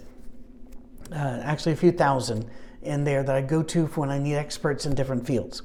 Uh, 1.12 1.40
actually, 1.42 1.72
a 1.72 1.76
few 1.76 1.92
thousand 1.92 2.48
in 2.82 3.04
there 3.04 3.22
that 3.22 3.34
I 3.34 3.40
go 3.40 3.62
to 3.62 3.86
for 3.86 4.00
when 4.00 4.10
I 4.10 4.18
need 4.18 4.34
experts 4.34 4.86
in 4.86 4.94
different 4.94 5.26
fields. 5.26 5.62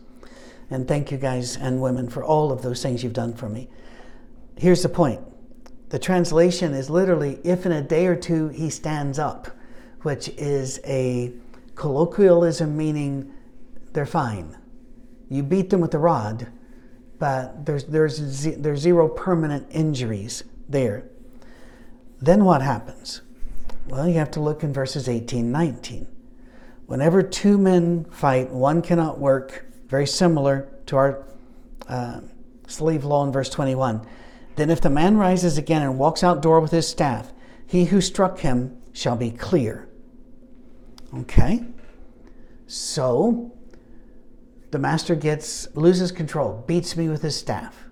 And 0.70 0.88
thank 0.88 1.12
you 1.12 1.18
guys 1.18 1.58
and 1.58 1.82
women 1.82 2.10
for 2.10 2.24
all 2.24 2.52
of 2.52 2.62
those 2.62 2.82
things 2.82 3.04
you've 3.04 3.14
done 3.14 3.34
for 3.34 3.48
me. 3.48 3.70
Here's 4.58 4.82
the 4.84 4.90
point 4.90 5.22
the 5.96 6.00
translation 6.00 6.74
is 6.74 6.90
literally 6.90 7.40
if 7.46 7.66
in 7.66 7.72
a 7.72 7.82
day 7.82 8.06
or 8.06 8.18
two 8.18 8.50
he 8.50 8.70
stands 8.70 9.18
up, 9.18 9.48
which 10.02 10.28
is 10.28 10.82
a 10.84 11.32
colloquialism 11.76 12.76
meaning 12.76 13.34
they're 13.94 14.06
fine. 14.06 14.58
You 15.30 15.42
beat 15.42 15.70
them 15.70 15.80
with 15.80 15.92
the 15.92 16.00
rod, 16.00 16.48
but 17.18 17.66
there's, 17.66 17.86
there's, 17.86 18.44
there's 18.58 18.82
zero 18.82 19.08
permanent 19.08 19.68
injuries 19.72 20.44
there. 20.68 21.06
Then 22.22 22.44
what 22.44 22.62
happens? 22.62 23.22
Well, 23.88 24.06
you 24.06 24.16
have 24.16 24.32
to 24.32 24.42
look 24.42 24.64
in 24.64 24.74
verses 24.74 25.08
18 25.08 25.50
19. 25.50 26.08
Whenever 26.88 27.24
two 27.24 27.58
men 27.58 28.04
fight, 28.12 28.50
one 28.52 28.82
cannot 28.82 29.18
work, 29.18 29.66
very 29.88 30.08
similar 30.08 30.68
to 30.88 30.98
our 30.98 31.24
uh, 31.88 32.20
slave 32.68 33.06
law 33.06 33.26
in 33.26 33.32
verse 33.32 33.48
21. 33.50 34.06
Then, 34.56 34.70
if 34.70 34.82
the 34.82 34.90
man 34.90 35.18
rises 35.18 35.58
again 35.58 35.82
and 35.82 36.00
walks 36.00 36.24
outdoor 36.24 36.60
with 36.60 36.72
his 36.72 36.88
staff, 36.88 37.34
he 37.68 37.86
who 37.86 38.00
struck 38.00 38.40
him 38.40 38.78
shall 38.94 39.18
be 39.18 39.32
clear. 39.32 39.90
Okay? 41.14 41.64
So, 42.68 43.52
the 44.72 44.80
master 44.80 45.16
gets 45.16 45.68
loses 45.76 46.12
control, 46.12 46.64
beats 46.68 46.96
me 46.96 47.10
with 47.10 47.22
his 47.22 47.36
staff. 47.36 47.86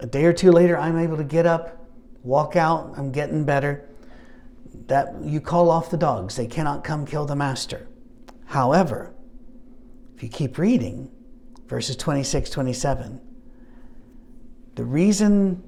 A 0.00 0.06
day 0.06 0.24
or 0.24 0.32
two 0.32 0.50
later, 0.50 0.76
I'm 0.76 0.98
able 0.98 1.16
to 1.16 1.24
get 1.24 1.46
up, 1.46 1.86
walk 2.22 2.56
out, 2.56 2.94
I'm 2.96 3.10
getting 3.12 3.44
better. 3.44 3.88
That 4.86 5.14
you 5.22 5.40
call 5.40 5.70
off 5.70 5.90
the 5.90 5.96
dogs, 5.96 6.36
they 6.36 6.46
cannot 6.46 6.84
come 6.84 7.06
kill 7.06 7.26
the 7.26 7.36
master. 7.36 7.88
However, 8.46 9.14
if 10.16 10.22
you 10.22 10.28
keep 10.28 10.58
reading, 10.58 11.10
verses 11.66 11.96
26, 11.96 12.50
27, 12.50 13.20
the 14.74 14.84
reason 14.84 15.62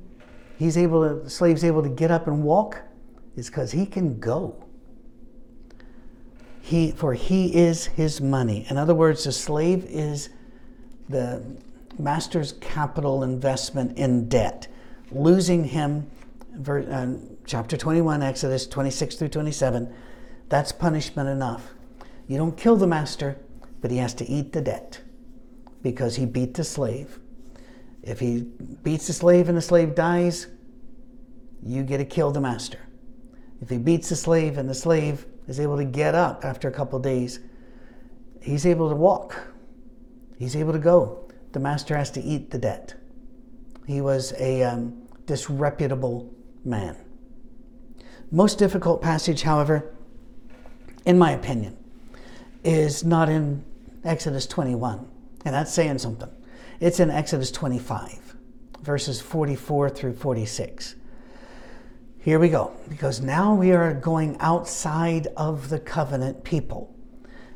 he's 0.58 0.76
able 0.76 1.08
to, 1.08 1.22
the 1.24 1.30
slave's 1.30 1.64
able 1.64 1.82
to 1.82 1.88
get 1.88 2.10
up 2.10 2.26
and 2.26 2.42
walk 2.42 2.80
is 3.36 3.48
because 3.48 3.72
he 3.72 3.86
can 3.86 4.18
go. 4.18 4.62
He, 6.60 6.90
for 6.90 7.14
he 7.14 7.54
is 7.54 7.86
his 7.86 8.20
money. 8.20 8.66
In 8.68 8.76
other 8.76 8.94
words, 8.94 9.24
the 9.24 9.32
slave 9.32 9.84
is 9.88 10.30
the 11.08 11.44
master's 11.98 12.52
capital 12.54 13.22
investment 13.22 13.96
in 13.96 14.28
debt. 14.28 14.66
Losing 15.12 15.64
him, 15.64 16.10
uh, 16.68 17.06
chapter 17.44 17.76
21, 17.76 18.22
Exodus 18.22 18.66
26 18.66 19.14
through 19.14 19.28
27, 19.28 19.94
that's 20.48 20.72
punishment 20.72 21.28
enough. 21.28 21.74
You 22.26 22.36
don't 22.36 22.56
kill 22.56 22.76
the 22.76 22.88
master, 22.88 23.38
but 23.80 23.90
he 23.90 23.98
has 23.98 24.14
to 24.14 24.28
eat 24.28 24.52
the 24.52 24.60
debt 24.60 25.00
because 25.82 26.16
he 26.16 26.26
beat 26.26 26.54
the 26.54 26.64
slave. 26.64 27.20
If 28.06 28.20
he 28.20 28.42
beats 28.82 29.08
the 29.08 29.12
slave 29.12 29.48
and 29.48 29.58
the 29.58 29.62
slave 29.62 29.94
dies, 29.94 30.46
you 31.62 31.82
get 31.82 31.98
to 31.98 32.04
kill 32.04 32.30
the 32.30 32.40
master. 32.40 32.78
If 33.60 33.68
he 33.68 33.78
beats 33.78 34.08
the 34.08 34.16
slave 34.16 34.56
and 34.56 34.68
the 34.68 34.74
slave 34.74 35.26
is 35.48 35.60
able 35.60 35.76
to 35.76 35.84
get 35.84 36.14
up 36.14 36.44
after 36.44 36.68
a 36.68 36.72
couple 36.72 36.98
days. 36.98 37.40
He's 38.40 38.66
able 38.66 38.88
to 38.88 38.96
walk. 38.96 39.48
He's 40.38 40.56
able 40.56 40.72
to 40.72 40.78
go. 40.78 41.28
The 41.52 41.60
master 41.60 41.96
has 41.96 42.10
to 42.12 42.20
eat 42.20 42.50
the 42.50 42.58
debt. 42.58 42.94
He 43.86 44.00
was 44.00 44.34
a 44.38 44.62
um, 44.62 45.08
disreputable 45.26 46.32
man. 46.64 46.96
Most 48.30 48.58
difficult 48.58 49.00
passage, 49.00 49.42
however, 49.42 49.94
in 51.04 51.16
my 51.16 51.32
opinion, 51.32 51.76
is 52.64 53.04
not 53.04 53.28
in 53.28 53.64
Exodus 54.04 54.46
21, 54.46 55.08
and 55.44 55.54
that's 55.54 55.72
saying 55.72 55.98
something. 55.98 56.28
It's 56.78 57.00
in 57.00 57.10
Exodus 57.10 57.50
25, 57.52 58.36
verses 58.82 59.22
44 59.22 59.88
through 59.88 60.12
46. 60.12 60.94
Here 62.18 62.38
we 62.38 62.50
go, 62.50 62.74
because 62.90 63.22
now 63.22 63.54
we 63.54 63.72
are 63.72 63.94
going 63.94 64.36
outside 64.40 65.28
of 65.38 65.70
the 65.70 65.78
covenant 65.78 66.44
people. 66.44 66.94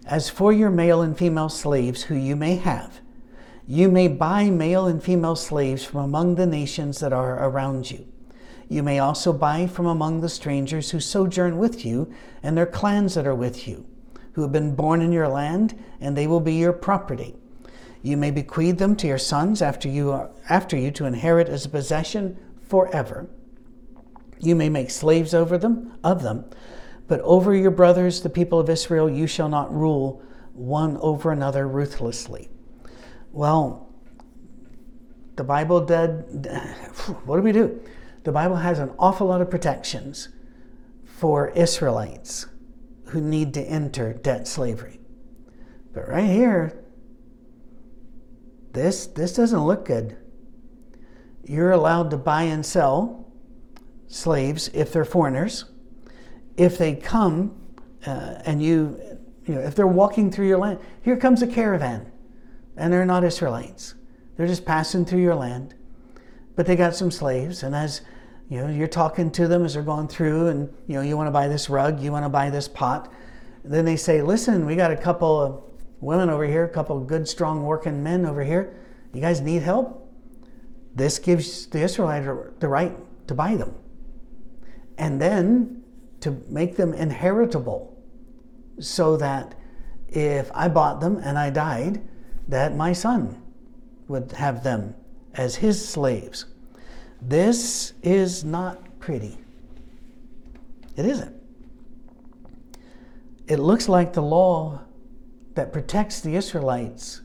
As 0.06 0.30
for 0.30 0.54
your 0.54 0.70
male 0.70 1.02
and 1.02 1.18
female 1.18 1.50
slaves 1.50 2.04
who 2.04 2.14
you 2.14 2.34
may 2.34 2.56
have, 2.56 3.02
you 3.66 3.90
may 3.90 4.08
buy 4.08 4.48
male 4.48 4.86
and 4.86 5.02
female 5.02 5.36
slaves 5.36 5.84
from 5.84 6.00
among 6.00 6.36
the 6.36 6.46
nations 6.46 6.98
that 7.00 7.12
are 7.12 7.46
around 7.46 7.90
you. 7.90 8.06
You 8.70 8.82
may 8.82 9.00
also 9.00 9.34
buy 9.34 9.66
from 9.66 9.84
among 9.84 10.22
the 10.22 10.30
strangers 10.30 10.92
who 10.92 11.00
sojourn 11.00 11.58
with 11.58 11.84
you 11.84 12.10
and 12.42 12.56
their 12.56 12.64
clans 12.64 13.16
that 13.16 13.26
are 13.26 13.34
with 13.34 13.68
you, 13.68 13.84
who 14.32 14.40
have 14.40 14.52
been 14.52 14.74
born 14.74 15.02
in 15.02 15.12
your 15.12 15.28
land, 15.28 15.78
and 16.00 16.16
they 16.16 16.26
will 16.26 16.40
be 16.40 16.54
your 16.54 16.72
property. 16.72 17.36
You 18.02 18.16
may 18.16 18.30
bequeath 18.30 18.78
them 18.78 18.96
to 18.96 19.06
your 19.06 19.18
sons 19.18 19.60
after 19.60 19.88
you, 19.88 20.10
are, 20.12 20.30
after 20.48 20.76
you 20.76 20.90
to 20.92 21.04
inherit 21.04 21.48
as 21.48 21.66
a 21.66 21.68
possession 21.68 22.38
forever. 22.62 23.28
You 24.38 24.54
may 24.54 24.68
make 24.68 24.90
slaves 24.90 25.34
over 25.34 25.58
them, 25.58 25.98
of 26.02 26.22
them, 26.22 26.46
but 27.08 27.20
over 27.20 27.54
your 27.54 27.70
brothers, 27.70 28.22
the 28.22 28.30
people 28.30 28.58
of 28.58 28.70
Israel, 28.70 29.10
you 29.10 29.26
shall 29.26 29.48
not 29.48 29.74
rule 29.74 30.22
one 30.54 30.96
over 30.98 31.32
another 31.32 31.68
ruthlessly. 31.68 32.48
Well, 33.32 33.88
the 35.36 35.44
Bible 35.44 35.84
did, 35.84 36.46
what 37.24 37.36
do 37.36 37.42
we 37.42 37.52
do? 37.52 37.80
The 38.24 38.32
Bible 38.32 38.56
has 38.56 38.78
an 38.78 38.92
awful 38.98 39.26
lot 39.26 39.40
of 39.40 39.50
protections 39.50 40.28
for 41.04 41.48
Israelites 41.50 42.46
who 43.06 43.20
need 43.20 43.52
to 43.54 43.62
enter 43.62 44.12
debt 44.12 44.46
slavery. 44.46 45.00
But 45.92 46.08
right 46.08 46.30
here, 46.30 46.84
this, 48.72 49.06
this 49.06 49.34
doesn't 49.34 49.64
look 49.64 49.84
good. 49.84 50.16
You're 51.44 51.72
allowed 51.72 52.10
to 52.10 52.16
buy 52.16 52.42
and 52.42 52.64
sell 52.64 53.26
slaves 54.06 54.68
if 54.74 54.92
they're 54.92 55.04
foreigners. 55.04 55.64
If 56.56 56.78
they 56.78 56.94
come 56.94 57.56
uh, 58.06 58.36
and 58.44 58.62
you, 58.62 59.00
you 59.46 59.54
know, 59.54 59.60
if 59.60 59.74
they're 59.74 59.86
walking 59.86 60.30
through 60.30 60.48
your 60.48 60.58
land, 60.58 60.78
here 61.02 61.16
comes 61.16 61.42
a 61.42 61.46
caravan, 61.46 62.10
and 62.76 62.92
they're 62.92 63.04
not 63.04 63.24
Israelites. 63.24 63.94
They're 64.36 64.46
just 64.46 64.64
passing 64.64 65.04
through 65.04 65.22
your 65.22 65.34
land, 65.34 65.74
but 66.56 66.66
they 66.66 66.76
got 66.76 66.94
some 66.94 67.10
slaves, 67.10 67.62
and 67.62 67.74
as 67.74 68.02
you 68.48 68.58
know, 68.58 68.68
you're 68.68 68.88
talking 68.88 69.30
to 69.32 69.46
them 69.46 69.64
as 69.64 69.74
they're 69.74 69.82
going 69.82 70.08
through, 70.08 70.48
and 70.48 70.68
you 70.86 70.94
know, 70.94 71.02
you 71.02 71.16
want 71.16 71.28
to 71.28 71.32
buy 71.32 71.46
this 71.46 71.70
rug, 71.70 72.00
you 72.00 72.10
want 72.10 72.24
to 72.24 72.28
buy 72.28 72.50
this 72.50 72.68
pot. 72.68 73.12
Then 73.64 73.84
they 73.84 73.96
say, 73.96 74.22
"Listen, 74.22 74.66
we 74.66 74.76
got 74.76 74.90
a 74.90 74.96
couple 74.96 75.40
of 75.40 75.62
women 76.00 76.30
over 76.30 76.46
here, 76.46 76.64
a 76.64 76.68
couple 76.68 76.96
of 76.96 77.06
good, 77.06 77.28
strong, 77.28 77.64
working 77.64 78.02
men 78.02 78.26
over 78.26 78.42
here. 78.42 78.74
You 79.12 79.20
guys 79.20 79.40
need 79.40 79.62
help." 79.62 80.08
This 80.94 81.18
gives 81.18 81.66
the 81.66 81.82
Israelite 81.82 82.24
the 82.60 82.68
right 82.68 82.96
to 83.28 83.34
buy 83.34 83.56
them 83.56 83.74
and 84.98 85.20
then 85.20 85.82
to 86.20 86.42
make 86.48 86.76
them 86.76 86.92
inheritable 86.92 87.96
so 88.78 89.16
that 89.16 89.54
if 90.08 90.50
I 90.54 90.68
bought 90.68 91.00
them 91.00 91.18
and 91.22 91.38
I 91.38 91.50
died, 91.50 92.02
that 92.48 92.76
my 92.76 92.92
son 92.92 93.40
would 94.08 94.32
have 94.32 94.64
them 94.64 94.94
as 95.34 95.56
his 95.56 95.86
slaves. 95.86 96.46
This 97.22 97.92
is 98.02 98.44
not 98.44 98.98
pretty. 98.98 99.38
It 100.96 101.06
isn't. 101.06 101.34
It 103.46 103.58
looks 103.58 103.88
like 103.88 104.12
the 104.12 104.22
law 104.22 104.80
that 105.60 105.74
protects 105.74 106.22
the 106.22 106.36
Israelites 106.36 107.20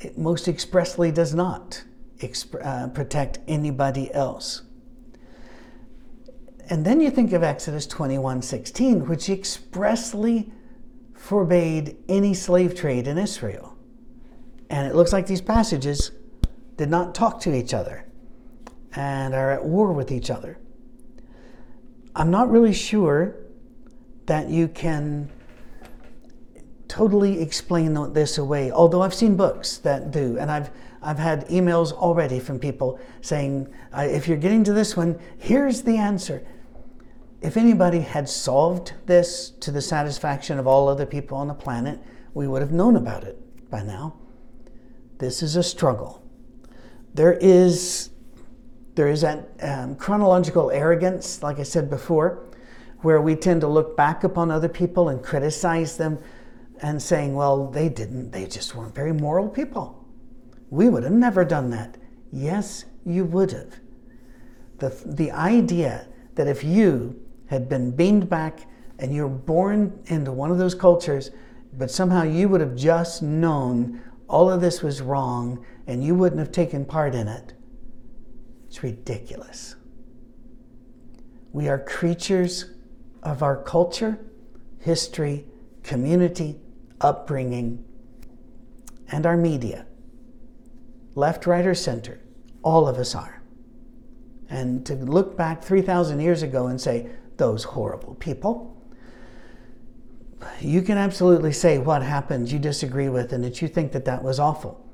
it 0.00 0.18
most 0.18 0.48
expressly 0.48 1.12
does 1.12 1.32
not 1.32 1.84
exp- 2.18 2.66
uh, 2.66 2.88
protect 2.88 3.38
anybody 3.46 4.12
else. 4.12 4.62
And 6.68 6.84
then 6.84 7.00
you 7.00 7.10
think 7.10 7.32
of 7.32 7.44
Exodus 7.44 7.86
21:16, 7.86 9.06
which 9.06 9.30
expressly 9.30 10.52
forbade 11.14 11.96
any 12.08 12.34
slave 12.34 12.74
trade 12.74 13.06
in 13.06 13.18
Israel. 13.18 13.76
And 14.68 14.88
it 14.88 14.96
looks 14.96 15.12
like 15.12 15.28
these 15.28 15.40
passages 15.40 16.10
did 16.76 16.90
not 16.90 17.14
talk 17.14 17.38
to 17.42 17.54
each 17.54 17.72
other 17.72 18.04
and 18.96 19.32
are 19.32 19.52
at 19.52 19.64
war 19.64 19.92
with 19.92 20.10
each 20.10 20.28
other. 20.28 20.58
I'm 22.16 22.32
not 22.32 22.50
really 22.50 22.72
sure 22.72 23.36
that 24.26 24.48
you 24.48 24.66
can 24.66 25.30
totally 26.92 27.40
explain 27.40 28.12
this 28.12 28.36
away, 28.36 28.70
although 28.70 29.00
I've 29.00 29.14
seen 29.14 29.34
books 29.34 29.78
that 29.78 30.10
do, 30.10 30.36
and 30.38 30.50
I've 30.50 30.70
I've 31.02 31.18
had 31.18 31.48
emails 31.48 31.90
already 31.90 32.38
from 32.38 32.58
people 32.58 33.00
saying, 33.22 33.66
if 33.96 34.28
you're 34.28 34.36
getting 34.36 34.62
to 34.64 34.74
this 34.74 34.94
one, 34.94 35.18
here's 35.38 35.82
the 35.82 35.96
answer. 35.96 36.46
If 37.40 37.56
anybody 37.56 38.00
had 38.00 38.28
solved 38.28 38.92
this 39.06 39.50
to 39.60 39.70
the 39.70 39.80
satisfaction 39.80 40.58
of 40.58 40.66
all 40.66 40.86
other 40.86 41.06
people 41.06 41.38
on 41.38 41.48
the 41.48 41.54
planet, 41.54 41.98
we 42.34 42.46
would 42.46 42.60
have 42.60 42.72
known 42.72 42.96
about 42.96 43.24
it 43.24 43.38
by 43.70 43.82
now. 43.82 44.14
This 45.16 45.42
is 45.42 45.56
a 45.56 45.62
struggle. 45.62 46.22
There 47.14 47.32
is 47.40 48.10
there 48.94 49.08
is 49.08 49.22
that 49.22 49.48
um, 49.62 49.96
chronological 49.96 50.70
arrogance, 50.70 51.42
like 51.42 51.58
I 51.58 51.62
said 51.62 51.88
before, 51.88 52.44
where 52.98 53.22
we 53.22 53.34
tend 53.34 53.62
to 53.62 53.66
look 53.66 53.96
back 53.96 54.24
upon 54.24 54.50
other 54.50 54.68
people 54.68 55.08
and 55.08 55.22
criticize 55.22 55.96
them 55.96 56.18
and 56.82 57.00
saying, 57.00 57.34
well, 57.34 57.68
they 57.68 57.88
didn't, 57.88 58.32
they 58.32 58.46
just 58.46 58.74
weren't 58.74 58.94
very 58.94 59.12
moral 59.12 59.48
people. 59.48 60.04
We 60.68 60.88
would 60.88 61.04
have 61.04 61.12
never 61.12 61.44
done 61.44 61.70
that. 61.70 61.96
Yes, 62.32 62.84
you 63.06 63.24
would 63.24 63.52
have. 63.52 63.78
The, 64.78 64.88
the 65.06 65.30
idea 65.30 66.08
that 66.34 66.48
if 66.48 66.64
you 66.64 67.20
had 67.46 67.68
been 67.68 67.92
beamed 67.92 68.28
back 68.28 68.66
and 68.98 69.14
you're 69.14 69.28
born 69.28 70.02
into 70.06 70.32
one 70.32 70.50
of 70.50 70.58
those 70.58 70.74
cultures, 70.74 71.30
but 71.74 71.90
somehow 71.90 72.24
you 72.24 72.48
would 72.48 72.60
have 72.60 72.74
just 72.74 73.22
known 73.22 74.00
all 74.28 74.50
of 74.50 74.60
this 74.60 74.82
was 74.82 75.00
wrong 75.00 75.64
and 75.86 76.02
you 76.02 76.14
wouldn't 76.14 76.38
have 76.38 76.50
taken 76.50 76.84
part 76.84 77.14
in 77.14 77.28
it, 77.28 77.52
it's 78.66 78.82
ridiculous. 78.82 79.76
We 81.52 81.68
are 81.68 81.78
creatures 81.78 82.70
of 83.22 83.42
our 83.42 83.62
culture, 83.62 84.18
history, 84.80 85.44
community, 85.82 86.58
upbringing, 87.02 87.84
and 89.10 89.26
our 89.26 89.36
media. 89.36 89.86
Left, 91.14 91.46
right, 91.46 91.66
or 91.66 91.74
center, 91.74 92.20
all 92.62 92.88
of 92.88 92.96
us 92.96 93.14
are. 93.14 93.42
And 94.48 94.84
to 94.86 94.94
look 94.94 95.36
back 95.36 95.62
3,000 95.62 96.20
years 96.20 96.42
ago 96.42 96.66
and 96.68 96.80
say, 96.80 97.10
those 97.36 97.64
horrible 97.64 98.14
people, 98.16 98.76
you 100.60 100.82
can 100.82 100.98
absolutely 100.98 101.52
say 101.52 101.78
what 101.78 102.02
happened 102.02 102.50
you 102.50 102.58
disagree 102.58 103.08
with 103.08 103.32
and 103.32 103.42
that 103.44 103.62
you 103.62 103.68
think 103.68 103.92
that 103.92 104.04
that 104.04 104.22
was 104.22 104.38
awful. 104.38 104.86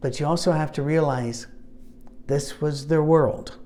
But 0.00 0.20
you 0.20 0.26
also 0.26 0.52
have 0.52 0.72
to 0.72 0.82
realize 0.82 1.46
this 2.26 2.60
was 2.60 2.86
their 2.86 3.02
world. 3.02 3.58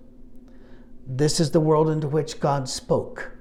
This 1.06 1.38
is 1.38 1.50
the 1.50 1.61
world 1.61 1.90
into 1.90 2.08
which 2.08 2.40
God 2.40 2.68
spoke. 2.68 3.34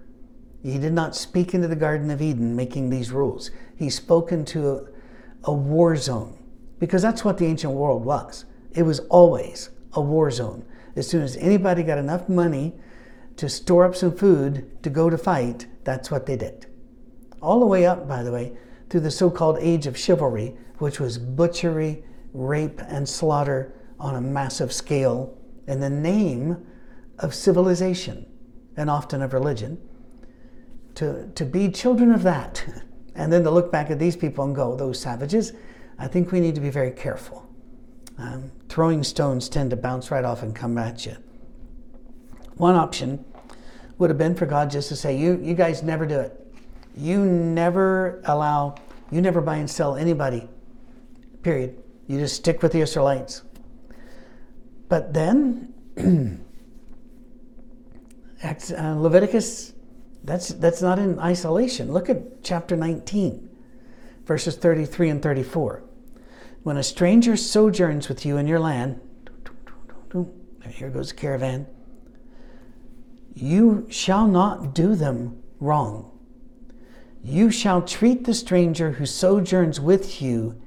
He 0.64 0.80
did 0.80 0.94
not 0.94 1.16
speak 1.16 1.54
into 1.54 1.68
the 1.68 1.76
Garden 1.76 2.10
of 2.10 2.22
Eden 2.22 2.56
making 2.56 2.90
these 2.90 3.12
rules. 3.12 3.52
He 3.76 3.90
spoke 3.90 4.32
into 4.32 4.70
a, 4.70 4.84
a 5.44 5.54
war 5.54 5.98
zone 5.98 6.38
because 6.80 7.02
that's 7.02 7.26
what 7.26 7.38
the 7.38 7.46
ancient 7.46 7.74
world 7.74 8.06
was. 8.06 8.46
It 8.72 8.84
was 8.84 9.02
always 9.02 9.70
a 9.92 10.02
war 10.02 10.32
zone. 10.32 10.66
As 10.96 11.08
soon 11.08 11.22
as 11.22 11.36
anybody 11.38 11.84
got 11.84 11.98
enough 11.98 12.30
money 12.30 12.74
to 13.36 13.50
store 13.50 13.84
up 13.84 13.96
some 13.96 14.16
food 14.16 14.82
to 14.84 14.90
go 14.90 15.10
to 15.10 15.18
fight, 15.18 15.68
that's 15.84 16.10
what 16.10 16.26
they 16.26 16.38
did. 16.38 16.68
All 17.42 17.60
the 17.60 17.66
way 17.66 17.86
up, 17.86 18.08
by 18.08 18.24
the 18.24 18.32
way, 18.32 18.56
through 18.90 19.02
the 19.02 19.12
so 19.12 19.30
called 19.30 19.58
age 19.60 19.86
of 19.86 19.98
chivalry, 19.98 20.56
which 20.78 21.00
was 21.00 21.18
butchery, 21.18 22.06
rape, 22.34 22.80
and 22.88 23.08
slaughter 23.08 23.74
on 24.00 24.16
a 24.16 24.22
massive 24.22 24.72
scale 24.72 25.38
in 25.68 25.80
the 25.80 25.90
name 25.90 26.66
of 27.20 27.34
civilization 27.34 28.26
and 28.78 28.90
often 28.90 29.22
of 29.22 29.34
religion, 29.34 29.78
to, 30.96 31.28
to 31.36 31.46
be 31.46 31.70
children 31.70 32.12
of 32.12 32.24
that, 32.24 32.64
and 33.16 33.32
then 33.32 33.44
to 33.44 33.52
look 33.52 33.72
back 33.72 33.90
at 33.90 34.00
these 34.00 34.16
people 34.16 34.44
and 34.46 34.56
go, 34.56 34.76
those 34.76 35.00
savages, 35.00 35.54
I 35.98 36.08
think 36.08 36.32
we 36.32 36.40
need 36.40 36.56
to 36.56 36.62
be 36.62 36.70
very 36.70 36.92
careful. 36.92 37.48
Um, 38.18 38.52
throwing 38.70 39.04
stones 39.04 39.50
tend 39.50 39.70
to 39.72 39.76
bounce 39.76 40.12
right 40.12 40.24
off 40.24 40.44
and 40.44 40.56
come 40.56 40.78
at 40.78 41.06
you. 41.06 41.16
One 42.58 42.76
option 42.76 43.24
would 43.98 44.10
have 44.10 44.18
been 44.18 44.36
for 44.36 44.46
God 44.46 44.70
just 44.70 44.90
to 44.90 44.96
say, 44.96 45.18
you, 45.18 45.40
you 45.42 45.54
guys 45.54 45.84
never 45.84 46.06
do 46.06 46.20
it. 46.20 46.40
You 46.96 47.26
never 47.26 48.22
allow, 48.26 48.76
you 49.12 49.22
never 49.22 49.42
buy 49.42 49.58
and 49.58 49.70
sell 49.70 49.96
anybody, 49.96 50.48
period. 51.42 51.82
You 52.08 52.20
just 52.20 52.36
stick 52.36 52.62
with 52.62 52.72
the 52.72 52.82
Israelites. 52.82 53.44
But 54.90 55.14
then, 55.14 55.74
uh, 58.44 58.96
Leviticus, 58.96 59.73
that's, 60.24 60.50
that's 60.50 60.82
not 60.82 61.00
in 61.00 61.20
isolation. 61.20 61.92
Look 61.92 62.10
at 62.10 62.44
chapter 62.44 62.76
19, 62.76 63.50
verses 64.26 64.56
33 64.56 65.10
and 65.10 65.22
34. 65.22 65.84
When 66.64 66.78
a 66.78 66.84
stranger 66.84 67.36
sojourns 67.36 68.08
with 68.08 68.26
you 68.26 68.38
in 68.38 68.48
your 68.48 68.60
land, 68.60 69.02
here 70.70 70.90
goes 70.90 71.10
the 71.10 71.16
caravan, 71.16 71.68
you 73.34 73.86
shall 73.90 74.28
not 74.28 74.74
do 74.74 74.96
them 74.96 75.44
wrong. 75.60 76.10
You 77.24 77.52
shall 77.52 77.82
treat 77.82 78.26
the 78.26 78.34
stranger 78.34 78.92
who 78.92 79.06
sojourns 79.06 79.80
with 79.80 80.22
you 80.22 80.62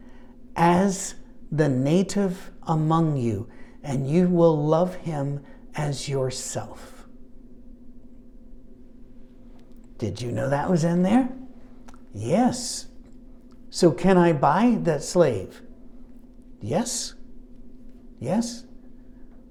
as 0.55 1.15
the 1.53 1.69
native 1.69 2.51
among 2.63 3.17
you 3.17 3.49
and 3.83 4.11
you 4.11 4.29
will 4.29 4.67
love 4.67 4.97
him 4.97 5.45
as 5.77 6.09
yourself. 6.09 6.96
Did 9.99 10.21
you 10.21 10.31
know 10.31 10.51
that 10.51 10.71
was 10.71 10.85
in 10.85 11.03
there? 11.03 11.29
Yes. 12.13 12.87
So, 13.71 13.91
can 13.91 14.17
I 14.17 14.33
buy 14.33 14.79
that 14.83 15.03
slave? 15.03 15.63
Yes. 16.61 17.15
Yes. 18.21 18.65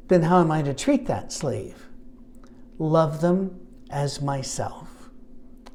Then, 0.07 0.23
how 0.23 0.41
am 0.41 0.51
I 0.51 0.61
to 0.61 0.73
treat 0.73 1.05
that 1.07 1.31
slave? 1.31 1.87
Love 2.77 3.21
them 3.21 3.59
as 3.89 4.21
myself. 4.21 5.09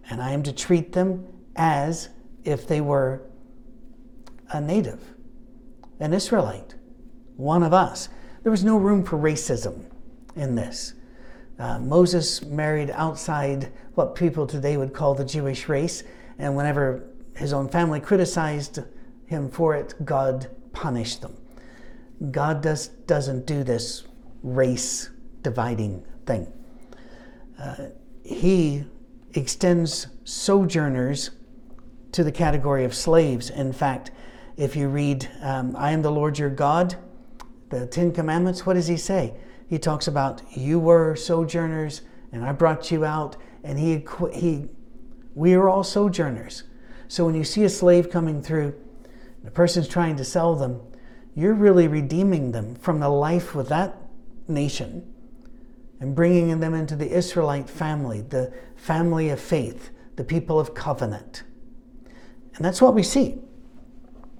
And 0.08 0.20
I 0.20 0.32
am 0.32 0.42
to 0.42 0.52
treat 0.52 0.92
them 0.92 1.26
as 1.56 2.08
if 2.44 2.66
they 2.66 2.80
were 2.80 3.22
a 4.52 4.60
native, 4.60 5.02
an 6.00 6.12
Israelite, 6.12 6.74
one 7.36 7.62
of 7.62 7.72
us. 7.72 8.08
There 8.42 8.50
was 8.50 8.64
no 8.64 8.76
room 8.76 9.04
for 9.04 9.16
racism 9.16 9.84
in 10.34 10.54
this. 10.54 10.94
Uh, 11.60 11.78
Moses 11.78 12.42
married 12.42 12.90
outside 12.94 13.70
what 13.94 14.14
people 14.14 14.46
today 14.46 14.78
would 14.78 14.94
call 14.94 15.14
the 15.14 15.26
Jewish 15.26 15.68
race, 15.68 16.02
and 16.38 16.56
whenever 16.56 17.04
his 17.36 17.52
own 17.52 17.68
family 17.68 18.00
criticized 18.00 18.80
him 19.26 19.50
for 19.50 19.76
it, 19.76 19.94
God 20.02 20.48
punished 20.72 21.20
them. 21.20 21.36
God 22.30 22.62
does, 22.62 22.88
doesn't 22.88 23.44
do 23.44 23.62
this 23.62 24.04
race 24.42 25.10
dividing 25.42 26.02
thing. 26.24 26.50
Uh, 27.58 27.88
he 28.24 28.84
extends 29.34 30.06
sojourners 30.24 31.30
to 32.12 32.24
the 32.24 32.32
category 32.32 32.84
of 32.84 32.94
slaves. 32.94 33.50
In 33.50 33.74
fact, 33.74 34.12
if 34.56 34.76
you 34.76 34.88
read, 34.88 35.28
um, 35.42 35.76
I 35.76 35.92
am 35.92 36.00
the 36.00 36.10
Lord 36.10 36.38
your 36.38 36.48
God, 36.48 36.96
the 37.68 37.86
Ten 37.86 38.12
Commandments, 38.12 38.64
what 38.64 38.74
does 38.74 38.86
he 38.86 38.96
say? 38.96 39.34
He 39.70 39.78
talks 39.78 40.08
about 40.08 40.42
you 40.56 40.80
were 40.80 41.14
sojourners 41.14 42.02
and 42.32 42.44
I 42.44 42.50
brought 42.50 42.90
you 42.90 43.04
out, 43.04 43.36
and 43.62 43.78
he, 43.78 44.04
he, 44.32 44.66
we 45.34 45.54
are 45.54 45.68
all 45.68 45.84
sojourners. 45.84 46.64
So 47.06 47.24
when 47.24 47.36
you 47.36 47.44
see 47.44 47.62
a 47.62 47.68
slave 47.68 48.10
coming 48.10 48.42
through, 48.42 48.74
the 49.44 49.50
person's 49.52 49.86
trying 49.86 50.16
to 50.16 50.24
sell 50.24 50.56
them, 50.56 50.80
you're 51.36 51.54
really 51.54 51.86
redeeming 51.86 52.50
them 52.50 52.74
from 52.74 52.98
the 52.98 53.08
life 53.08 53.54
with 53.54 53.68
that 53.68 53.96
nation 54.48 55.12
and 56.00 56.16
bringing 56.16 56.58
them 56.58 56.74
into 56.74 56.96
the 56.96 57.08
Israelite 57.08 57.70
family, 57.70 58.22
the 58.22 58.52
family 58.74 59.28
of 59.30 59.40
faith, 59.40 59.90
the 60.16 60.24
people 60.24 60.58
of 60.58 60.74
covenant. 60.74 61.44
And 62.56 62.64
that's 62.64 62.82
what 62.82 62.94
we 62.94 63.04
see. 63.04 63.38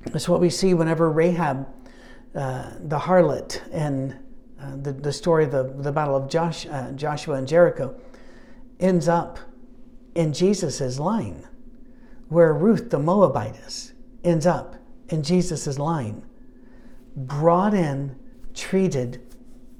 That's 0.07 0.29
what 0.29 0.41
we 0.41 0.51
see 0.51 0.75
whenever 0.75 1.09
Rahab 1.11 1.69
uh, 2.35 2.73
the 2.81 2.99
harlot 2.99 3.61
and 3.73 4.17
uh, 4.61 4.77
the, 4.77 4.93
the 4.93 5.13
story 5.13 5.45
of 5.45 5.51
the, 5.51 5.73
the 5.79 5.93
battle 5.93 6.17
of 6.17 6.29
Josh, 6.29 6.67
uh, 6.67 6.93
Joshua 6.93 7.37
and 7.37 7.49
Jericho 7.49 7.95
ends 8.79 9.09
up 9.09 9.39
in 10.15 10.33
Jesus' 10.33 10.99
line, 10.99 11.47
where 12.29 12.53
Ruth 12.53 12.91
the 12.91 12.99
Moabitess 12.99 13.93
ends 14.25 14.47
up 14.47 14.77
in 15.09 15.23
Jesus' 15.23 15.79
line, 15.79 16.25
brought 17.17 17.75
in, 17.75 18.17
treated 18.55 19.23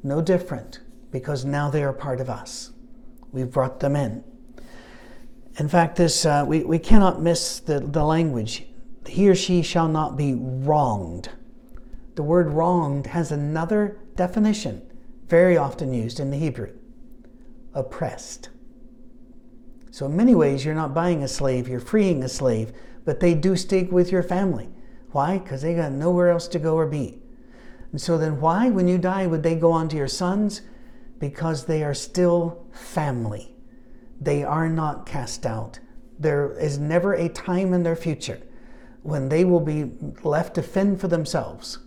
no 0.03 0.21
different, 0.23 0.81
because 1.11 1.45
now 1.45 1.71
they 1.71 1.83
are 1.83 1.93
part 1.93 2.21
of 2.21 2.31
us. 2.31 2.71
We've 3.33 3.51
brought 3.51 3.81
them 3.81 3.97
in. 3.97 4.25
In 5.59 5.69
fact, 5.69 5.97
this 5.97 6.25
uh, 6.25 6.45
we, 6.47 6.65
we 6.65 6.79
cannot 6.79 7.21
miss 7.21 7.61
the, 7.61 7.81
the 7.81 8.05
language. 8.05 8.65
He 9.07 9.29
or 9.29 9.35
she 9.35 9.63
shall 9.63 9.89
not 9.89 10.17
be 10.17 10.35
wronged 10.35 11.29
the 12.21 12.25
word 12.25 12.51
wronged 12.51 13.07
has 13.07 13.33
another 13.33 13.99
definition 14.21 14.83
very 15.29 15.57
often 15.57 15.95
used 15.95 16.21
in 16.21 16.31
the 16.31 16.37
Hebrew 16.37 16.71
oppressed. 17.73 18.51
So, 19.91 20.05
in 20.05 20.15
many 20.15 20.35
ways, 20.35 20.63
you're 20.63 20.75
not 20.75 20.93
buying 20.93 21.23
a 21.23 21.29
slave, 21.29 21.67
you're 21.67 21.81
freeing 21.81 22.23
a 22.23 22.29
slave, 22.29 22.71
but 23.07 23.21
they 23.21 23.33
do 23.33 23.57
stick 23.57 23.91
with 23.91 24.13
your 24.13 24.23
family. 24.23 24.69
Why? 25.13 25.39
Because 25.39 25.63
they 25.63 25.75
got 25.75 25.93
nowhere 25.93 26.29
else 26.29 26.49
to 26.49 26.59
go 26.59 26.75
or 26.77 26.87
be. 26.87 27.23
And 27.93 27.99
so, 27.99 28.19
then 28.19 28.43
why, 28.43 28.69
when 28.69 28.89
you 28.89 28.99
die, 28.99 29.27
would 29.27 29.43
they 29.43 29.55
go 29.55 29.73
on 29.73 29.89
to 29.89 29.97
your 29.97 30.07
sons? 30.07 30.61
Because 31.19 31.65
they 31.65 31.83
are 31.83 31.95
still 31.95 32.67
family. 32.73 33.57
They 34.21 34.45
are 34.45 34.69
not 34.69 35.07
cast 35.07 35.47
out. 35.47 35.79
There 36.19 36.53
is 36.59 36.77
never 36.77 37.15
a 37.15 37.31
time 37.31 37.73
in 37.73 37.85
their 37.85 37.97
future 37.97 38.43
when 39.03 39.31
they 39.31 39.47
will 39.47 39.61
be 39.61 39.93
left 40.23 40.57
to 40.57 40.63
fend 40.63 41.01
for 41.01 41.09
themselves. 41.09 41.79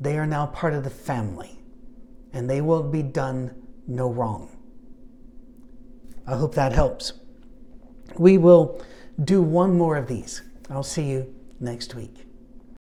They 0.00 0.18
are 0.18 0.26
now 0.26 0.46
part 0.46 0.74
of 0.74 0.84
the 0.84 0.90
family, 0.90 1.58
and 2.32 2.48
they 2.48 2.60
will 2.60 2.82
be 2.82 3.02
done 3.02 3.54
no 3.86 4.10
wrong. 4.10 4.50
I 6.26 6.36
hope 6.36 6.54
that 6.54 6.72
helps. 6.72 7.12
We 8.18 8.36
will 8.36 8.82
do 9.22 9.40
one 9.42 9.78
more 9.78 9.96
of 9.96 10.08
these. 10.08 10.42
I'll 10.68 10.82
see 10.82 11.04
you 11.04 11.34
next 11.60 11.94
week. 11.94 12.25